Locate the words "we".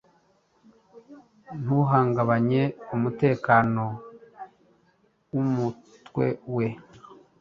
6.55-6.65